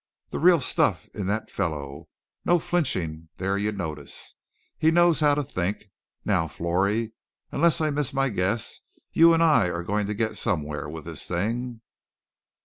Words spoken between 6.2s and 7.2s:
Now, Florrie,